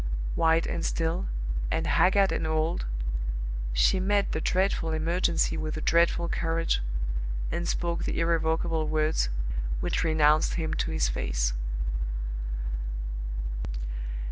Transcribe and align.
White 0.33 0.65
and 0.65 0.83
still, 0.83 1.27
and 1.69 1.85
haggard 1.85 2.31
and 2.31 2.47
old, 2.47 2.87
she 3.71 3.99
met 3.99 4.31
the 4.31 4.41
dreadful 4.41 4.91
emergency 4.93 5.57
with 5.57 5.77
a 5.77 5.81
dreadful 5.81 6.27
courage, 6.27 6.81
and 7.51 7.67
spoke 7.67 8.03
the 8.05 8.19
irrevocable 8.19 8.87
words 8.87 9.29
which 9.79 10.03
renounced 10.03 10.55
him 10.55 10.73
to 10.73 10.89
his 10.89 11.07
face. 11.07 11.53